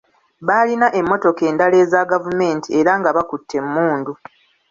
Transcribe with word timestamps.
Baalina 0.47 0.87
emmotoka 0.99 1.41
endala 1.49 1.75
eza 1.83 2.01
gavumenti 2.11 2.67
era 2.79 2.91
nga 2.99 3.09
bakutte 3.15 3.53
emmundu. 3.61 4.13